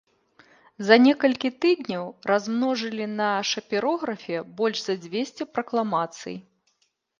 За 0.87 0.95
некалькі 1.07 1.49
тыдняў 1.65 2.05
размножылі 2.31 3.05
на 3.21 3.29
шапірографе 3.51 4.37
больш 4.57 4.79
за 4.89 4.99
дзвесце 5.05 5.43
пракламацый. 5.53 6.35